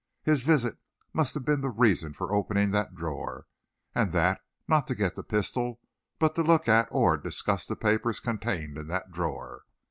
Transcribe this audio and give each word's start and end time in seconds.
His 0.23 0.41
visit 0.41 0.79
must 1.13 1.35
have 1.35 1.45
been 1.45 1.61
the 1.61 1.69
reason 1.69 2.13
for 2.13 2.33
opening 2.33 2.71
that 2.71 2.95
drawer, 2.95 3.45
and 3.93 4.11
that 4.13 4.41
not 4.67 4.87
to 4.87 4.95
get 4.95 5.15
the 5.15 5.21
pistol, 5.21 5.79
but 6.17 6.33
to 6.33 6.41
look 6.41 6.67
at 6.67 6.87
or 6.89 7.17
discuss 7.17 7.67
the 7.67 7.75
papers 7.75 8.19
contained 8.19 8.79
in 8.79 8.87
that 8.87 9.11
drawer. 9.11 9.61